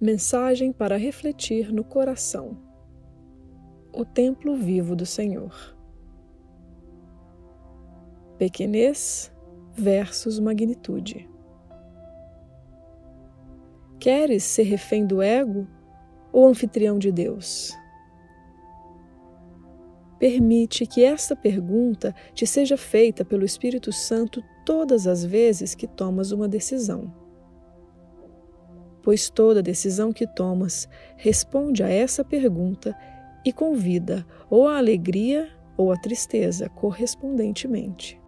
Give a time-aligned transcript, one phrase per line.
[0.00, 2.56] Mensagem para refletir no coração.
[3.92, 5.76] O templo vivo do Senhor.
[8.38, 9.30] Pequenez
[9.74, 11.28] versus magnitude.
[13.98, 15.68] Queres ser refém do ego
[16.32, 17.76] ou anfitrião de Deus?
[20.18, 26.32] Permite que esta pergunta te seja feita pelo Espírito Santo todas as vezes que tomas
[26.32, 27.19] uma decisão.
[29.02, 32.96] Pois toda decisão que tomas responde a essa pergunta
[33.44, 38.20] e convida ou a alegria ou a tristeza correspondentemente.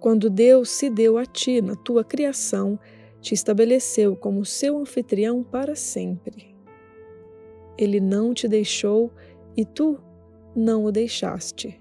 [0.00, 2.78] Quando Deus se deu a ti na tua criação,
[3.20, 6.56] te estabeleceu como seu anfitrião para sempre
[7.78, 9.12] ele não te deixou
[9.56, 9.98] e tu
[10.54, 11.80] não o deixaste.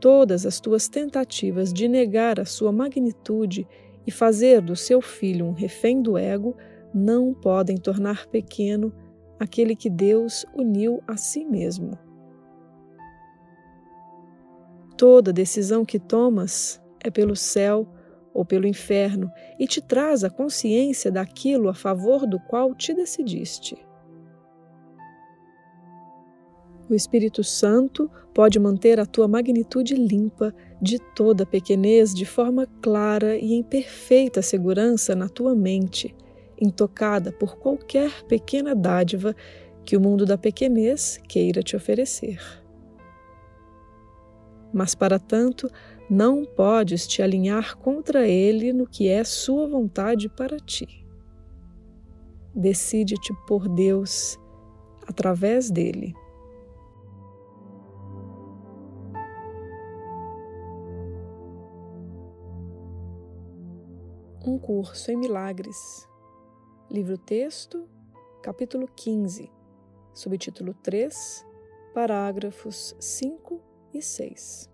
[0.00, 3.68] Todas as tuas tentativas de negar a sua magnitude
[4.06, 6.56] e fazer do seu filho um refém do ego
[6.92, 8.92] não podem tornar pequeno
[9.38, 11.98] aquele que Deus uniu a si mesmo.
[14.96, 17.86] Toda decisão que tomas é pelo céu
[18.32, 23.76] ou pelo inferno e te traz a consciência daquilo a favor do qual te decidiste.
[26.90, 30.52] O Espírito Santo pode manter a tua magnitude limpa
[30.82, 36.12] de toda pequenez de forma clara e em perfeita segurança na tua mente,
[36.60, 39.36] intocada por qualquer pequena dádiva
[39.84, 42.40] que o mundo da pequenez queira te oferecer.
[44.72, 45.70] Mas, para tanto,
[46.10, 51.06] não podes te alinhar contra ele no que é sua vontade para ti.
[52.52, 54.36] Decide-te por Deus
[55.06, 56.14] através dele.
[64.42, 66.08] Um curso em milagres.
[66.90, 67.86] Livro texto,
[68.42, 69.52] capítulo 15,
[70.14, 71.46] subtítulo 3,
[71.92, 73.60] parágrafos 5
[73.92, 74.70] e 6.